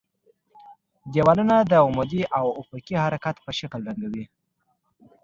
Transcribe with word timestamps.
دېوالونه 1.13 1.55
د 1.71 1.73
عمودي 1.85 2.21
او 2.37 2.45
افقي 2.61 2.95
حرکت 3.03 3.35
په 3.45 3.51
شکل 3.59 3.79
رنګوي. 3.87 4.25